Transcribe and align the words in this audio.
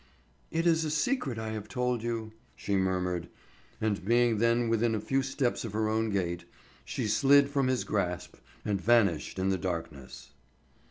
"It 0.49 0.65
is 0.65 0.83
a 0.83 0.89
secret 0.89 1.37
I 1.37 1.49
have 1.49 1.67
told 1.69 2.01
you," 2.01 2.33
she 2.55 2.75
murmured, 2.75 3.29
and 3.79 4.03
being 4.03 4.39
then 4.39 4.67
within 4.67 4.95
a 4.95 4.99
few 4.99 5.21
steps 5.21 5.63
of 5.63 5.73
her 5.73 5.87
own 5.87 6.09
gate, 6.09 6.43
she 6.83 7.07
slid 7.07 7.51
from 7.51 7.67
his 7.67 7.83
grasp 7.83 8.37
and 8.65 8.81
vanished 8.81 9.37
in 9.37 9.49
the 9.49 9.59
darkness. 9.59 10.31